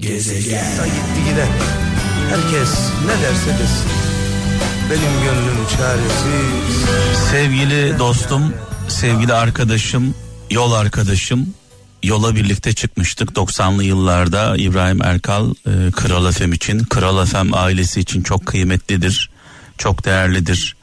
[0.00, 0.64] Gezegen.
[0.84, 1.48] Gitti giden.
[2.30, 2.70] Herkes
[3.06, 3.90] ne derse desin.
[4.90, 7.28] Benim gönlüm çaresiz.
[7.30, 8.54] Sevgili dostum,
[8.88, 10.14] sevgili arkadaşım,
[10.50, 11.54] yol arkadaşım,
[12.02, 18.22] yola birlikte çıkmıştık 90'lı yıllarda İbrahim Erkal e, Kral FM için, Kral FM ailesi için
[18.22, 19.30] çok kıymetlidir,
[19.78, 20.76] çok değerlidir.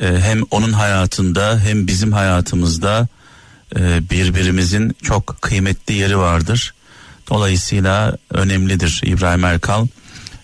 [0.00, 3.08] E, hem onun hayatında hem bizim hayatımızda
[3.76, 6.74] e, birbirimizin çok kıymetli yeri vardır.
[7.30, 9.86] Dolayısıyla önemlidir İbrahim Erkal.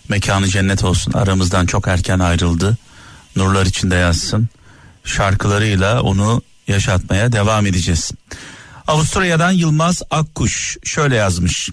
[0.09, 1.13] Mekanı cennet olsun.
[1.13, 2.77] Aramızdan çok erken ayrıldı.
[3.35, 4.49] Nurlar içinde yazsın.
[5.03, 8.11] Şarkılarıyla onu yaşatmaya devam edeceğiz.
[8.87, 11.69] Avusturya'dan Yılmaz Akkuş şöyle yazmış.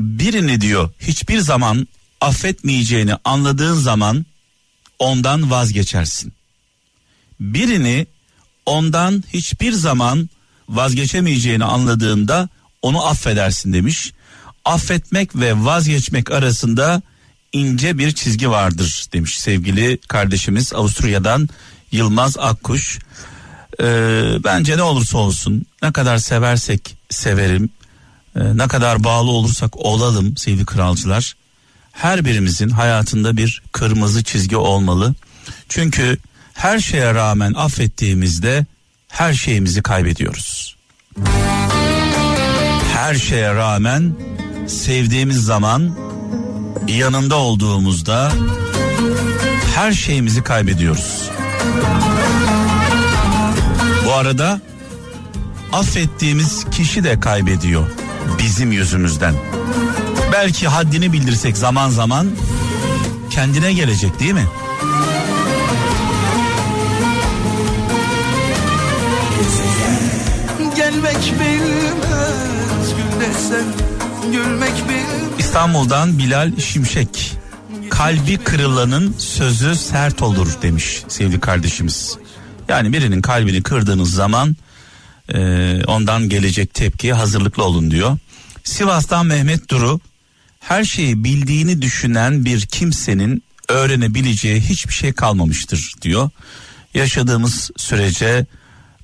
[0.00, 1.88] Birini diyor hiçbir zaman
[2.20, 4.26] affetmeyeceğini anladığın zaman
[4.98, 6.32] ondan vazgeçersin.
[7.40, 8.06] Birini
[8.66, 10.30] ondan hiçbir zaman
[10.68, 12.48] vazgeçemeyeceğini anladığında
[12.82, 14.12] onu affedersin demiş.
[14.64, 17.02] Affetmek ve vazgeçmek arasında
[17.52, 21.48] ince bir çizgi vardır demiş sevgili kardeşimiz Avusturya'dan
[21.92, 22.98] Yılmaz Akkuş.
[23.80, 23.84] Ee,
[24.44, 27.70] bence ne olursa olsun ne kadar seversek severim
[28.36, 31.34] e, ne kadar bağlı olursak olalım sevgili kralcılar
[31.92, 35.14] her birimizin hayatında bir kırmızı çizgi olmalı.
[35.68, 36.18] Çünkü
[36.54, 38.66] her şeye rağmen affettiğimizde
[39.08, 40.76] her şeyimizi kaybediyoruz.
[42.94, 44.14] Her şeye rağmen
[44.66, 45.90] sevdiğimiz zaman
[46.88, 48.32] yanında olduğumuzda
[49.74, 51.30] her şeyimizi kaybediyoruz.
[54.06, 54.60] Bu arada
[55.72, 57.86] affettiğimiz kişi de kaybediyor
[58.38, 59.34] bizim yüzümüzden.
[60.32, 62.30] Belki haddini bildirsek zaman zaman
[63.30, 64.46] kendine gelecek değil mi?
[70.76, 72.61] Gelmek bilmez
[75.52, 77.32] İstanbul'dan Bilal Şimşek.
[77.90, 82.16] Kalbi kırılanın sözü sert olur demiş sevgili kardeşimiz.
[82.68, 84.56] Yani birinin kalbini kırdığınız zaman
[85.34, 85.38] e,
[85.86, 88.18] ondan gelecek tepkiye hazırlıklı olun diyor.
[88.64, 90.00] Sivas'tan Mehmet Duru
[90.60, 96.30] her şeyi bildiğini düşünen bir kimsenin öğrenebileceği hiçbir şey kalmamıştır diyor.
[96.94, 98.46] Yaşadığımız sürece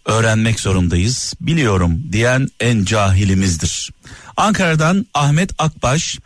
[0.05, 1.35] öğrenmek zorundayız.
[1.41, 3.91] Biliyorum diyen en cahilimizdir.
[4.37, 6.19] Ankara'dan Ahmet Akbaş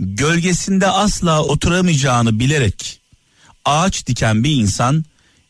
[0.00, 3.00] gölgesinde asla oturamayacağını bilerek
[3.64, 5.04] ağaç diken bir insan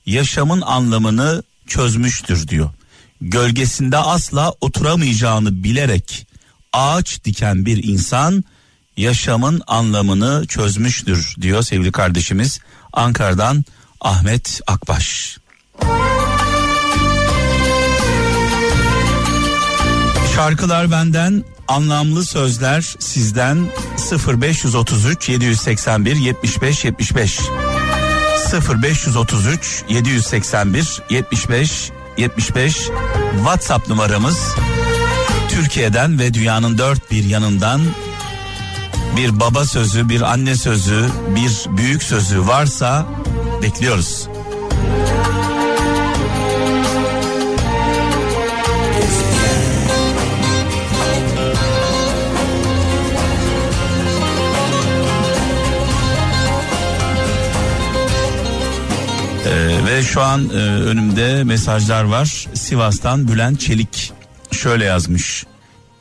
[0.07, 2.71] yaşamın anlamını çözmüştür diyor.
[3.21, 6.27] Gölgesinde asla oturamayacağını bilerek
[6.73, 8.45] ağaç diken bir insan
[8.97, 12.61] yaşamın anlamını çözmüştür diyor sevgili kardeşimiz
[12.93, 13.65] Ankara'dan
[14.01, 15.39] Ahmet Akbaş.
[20.41, 23.67] Şarkılar benden, anlamlı sözler sizden
[24.29, 27.41] 0533 781 75 75
[28.85, 32.77] 0533 781 75 75
[33.37, 34.55] WhatsApp numaramız.
[35.49, 37.81] Türkiye'den ve dünyanın dört bir yanından
[39.17, 41.07] bir baba sözü, bir anne sözü,
[41.37, 43.07] bir büyük sözü varsa
[43.63, 44.29] bekliyoruz.
[60.11, 62.47] Şu an e, önümde mesajlar var.
[62.55, 64.13] Sivas'tan Bülent Çelik
[64.53, 65.45] şöyle yazmış.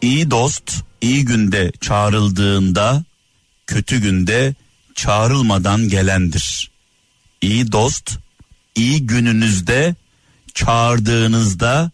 [0.02, 3.04] İyi dost iyi günde çağrıldığında
[3.68, 4.56] kötü günde
[4.96, 6.72] çağrılmadan gelendir.
[7.42, 8.18] İyi dost
[8.76, 9.96] iyi gününüzde
[10.54, 11.92] çağırdığınızda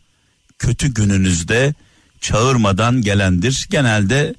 [0.59, 1.73] kötü gününüzde
[2.21, 3.67] çağırmadan gelendir.
[3.69, 4.35] Genelde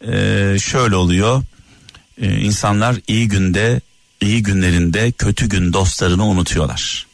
[0.00, 1.42] e, şöyle oluyor.
[2.18, 3.80] E, insanlar iyi günde
[4.20, 7.11] iyi günlerinde kötü gün dostlarını unutuyorlar.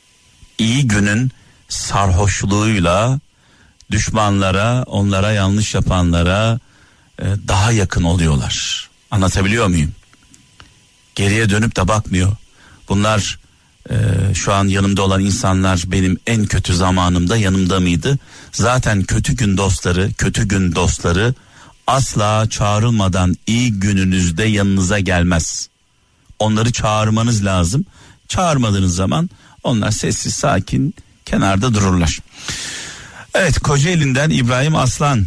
[0.59, 1.31] İyi günün
[1.69, 3.21] sarhoşluğuyla
[3.91, 6.59] düşmanlara, onlara yanlış yapanlara
[7.19, 8.89] e, daha yakın oluyorlar.
[9.11, 9.93] Anlatabiliyor muyum?
[11.15, 12.37] Geriye dönüp de bakmıyor.
[12.89, 13.39] Bunlar
[13.91, 13.95] e,
[14.35, 18.19] şu an yanımda olan insanlar benim en kötü zamanımda yanımda mıydı?
[18.53, 21.35] Zaten kötü gün dostları, kötü gün dostları
[21.87, 25.69] asla çağrılmadan iyi gününüzde yanınıza gelmez.
[26.39, 27.85] Onları çağırmanız lazım.
[28.29, 29.31] Çağırmadığınız zaman
[29.63, 30.95] onlar sessiz sakin
[31.27, 32.19] kenarda dururlar.
[33.35, 35.27] Evet Kocaeli'nden İbrahim Aslan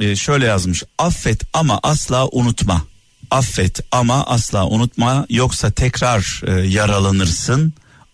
[0.00, 0.82] e, şöyle yazmış.
[0.98, 2.82] Affet ama asla unutma.
[3.30, 7.72] Affet ama asla unutma yoksa tekrar e, yaralanırsın.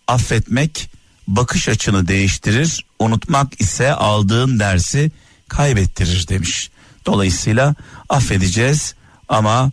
[0.08, 0.90] Affetmek
[1.28, 2.84] bakış açını değiştirir.
[2.98, 5.10] Unutmak ise aldığın dersi
[5.48, 6.70] kaybettirir demiş.
[7.06, 7.74] Dolayısıyla
[8.08, 8.94] affedeceğiz
[9.28, 9.70] ama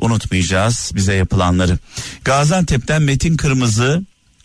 [0.00, 1.78] unutmayacağız bize yapılanları.
[2.24, 4.02] Gaziantep'ten Metin Kırmızı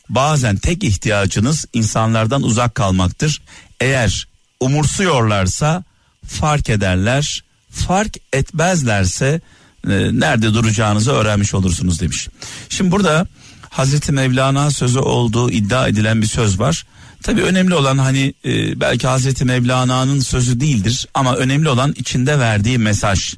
[0.09, 3.41] bazen tek ihtiyacınız insanlardan uzak kalmaktır.
[3.79, 4.27] Eğer
[4.59, 5.83] umursuyorlarsa
[6.27, 9.41] fark ederler, fark etmezlerse
[9.87, 9.89] e,
[10.19, 12.27] nerede duracağınızı öğrenmiş olursunuz demiş.
[12.69, 13.27] Şimdi burada
[13.69, 16.85] Hazreti Mevlana sözü olduğu iddia edilen bir söz var.
[17.23, 22.77] Tabii önemli olan hani e, belki Hazreti Mevlana'nın sözü değildir ama önemli olan içinde verdiği
[22.77, 23.33] mesaj.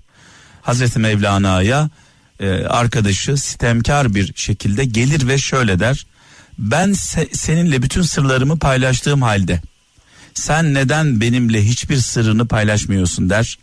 [0.62, 1.90] Hazreti Mevlana'ya
[2.40, 6.06] e, arkadaşı sitemkar bir şekilde gelir ve şöyle der.
[6.62, 9.62] Ben se- seninle bütün sırlarımı paylaştığım halde
[10.34, 13.58] sen neden benimle hiçbir sırrını paylaşmıyorsun der.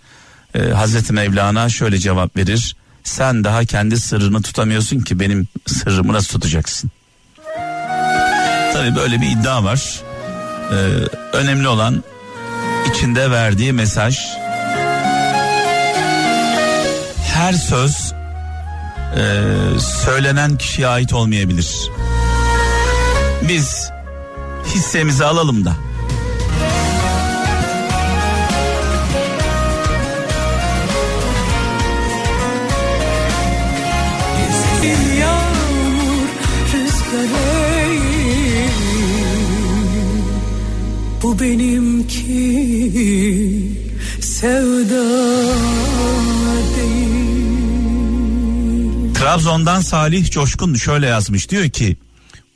[0.54, 2.76] Ee, Hazreti Mevlana şöyle cevap verir.
[3.04, 6.90] Sen daha kendi sırrını tutamıyorsun ki benim sırrımı nasıl tutacaksın?
[8.72, 10.00] Tabii böyle bir iddia var.
[10.72, 10.76] Ee,
[11.32, 12.04] önemli olan
[12.90, 14.18] içinde verdiği mesaj.
[17.34, 18.12] Her söz
[19.16, 19.22] e,
[20.04, 21.68] söylenen kişiye ait olmayabilir.
[23.42, 23.90] Biz
[24.74, 25.76] hissemizi alalım da.
[35.20, 36.28] Yağmur,
[41.22, 42.28] Bu benimki
[44.20, 45.04] sevda
[46.76, 47.18] değil.
[49.14, 51.50] Trabzon'dan Salih Coşkun şöyle yazmış.
[51.50, 51.96] Diyor ki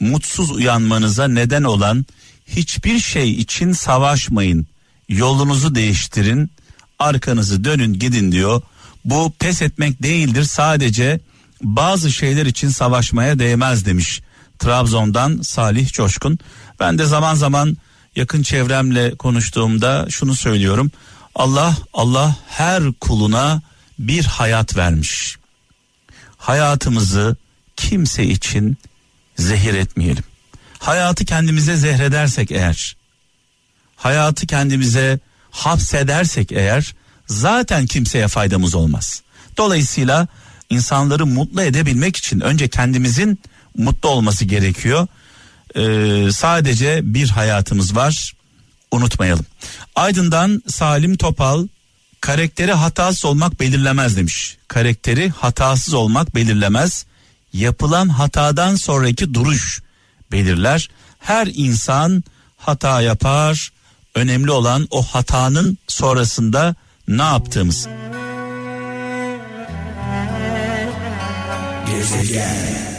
[0.03, 2.07] mutsuz uyanmanıza neden olan
[2.47, 4.67] hiçbir şey için savaşmayın.
[5.09, 6.51] Yolunuzu değiştirin
[6.99, 8.63] arkanızı dönün gidin diyor.
[9.05, 11.21] Bu pes etmek değildir sadece
[11.63, 14.21] bazı şeyler için savaşmaya değmez demiş
[14.59, 16.39] Trabzon'dan Salih Coşkun.
[16.81, 17.77] Ben de zaman zaman
[18.17, 20.91] yakın çevremle konuştuğumda şunu söylüyorum.
[21.35, 23.63] Allah Allah her kuluna
[23.99, 25.37] bir hayat vermiş.
[26.37, 27.37] Hayatımızı
[27.77, 28.77] kimse için
[29.39, 30.25] zehir etmeyelim.
[30.79, 32.97] Hayatı kendimize zehredersek eğer,
[33.97, 35.19] hayatı kendimize
[35.51, 36.95] hapsedersek eğer
[37.27, 39.23] zaten kimseye faydamız olmaz.
[39.57, 40.29] Dolayısıyla
[40.71, 43.39] insanları mutlu edebilmek için önce kendimizin
[43.77, 45.07] mutlu olması gerekiyor.
[45.77, 48.33] Ee, sadece bir hayatımız var
[48.91, 49.47] unutmayalım.
[49.95, 51.69] Aydın'dan Salim Topal
[52.21, 54.57] karakteri hatasız olmak belirlemez demiş.
[54.69, 57.07] Karakteri hatasız olmak belirlemez.
[57.53, 59.83] Yapılan hatadan sonraki duruş
[60.33, 60.89] belirler.
[61.19, 62.25] Her insan
[62.57, 63.73] hata yapar.
[64.15, 66.75] Önemli olan o hatanın sonrasında
[67.09, 67.89] ne yaptığımız.
[71.87, 72.92] Gezegen